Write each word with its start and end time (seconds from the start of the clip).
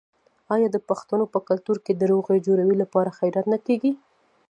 آیا 0.53 0.67
د 0.71 0.77
پښتنو 0.89 1.25
په 1.33 1.39
کلتور 1.47 1.77
کې 1.85 1.93
د 1.95 2.01
روغې 2.11 2.37
جوړې 2.47 2.65
لپاره 2.83 3.15
خیرات 3.17 3.45
نه 3.53 3.59
کیږي؟ 3.65 3.91